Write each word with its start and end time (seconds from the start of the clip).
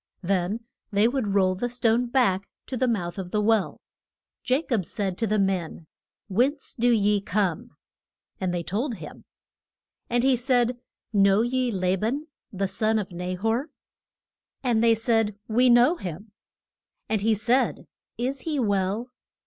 Then 0.23 0.61
they 0.91 1.07
would 1.07 1.35
roll 1.35 1.53
the 1.53 1.69
stone 1.69 2.07
back 2.07 2.49
to 2.65 2.75
the 2.75 2.87
mouth 2.87 3.19
of 3.19 3.29
the 3.29 3.39
well. 3.39 3.79
Ja 4.47 4.63
cob 4.67 4.83
said 4.83 5.15
to 5.19 5.27
the 5.27 5.37
men, 5.37 5.85
Whence 6.27 6.73
do 6.73 6.89
ye 6.89 7.21
come? 7.21 7.75
And 8.39 8.51
they 8.51 8.63
told 8.63 8.95
him. 8.95 9.25
And 10.09 10.23
he 10.23 10.35
said, 10.35 10.79
Know 11.13 11.43
ye 11.43 11.69
La 11.69 11.97
ban, 11.97 12.25
the 12.51 12.67
son 12.67 12.97
of 12.97 13.11
Na 13.11 13.35
hor? 13.35 13.69
[Illustration: 13.69 13.73
RA 13.77 14.63
CHEL 14.63 14.63
AND 14.63 14.63
JA 14.63 14.63
COB 14.63 14.63
AT 14.63 14.63
THE 14.63 14.65
WELL.] 14.65 14.71
And 14.71 14.83
they 14.83 14.95
said, 14.95 15.39
We 15.53 15.69
know 15.69 15.95
him. 15.97 16.31
And 17.07 17.21
he 17.21 17.33
said, 17.35 17.87
Is 18.17 18.39
he 18.41 18.57
well? 18.59 19.11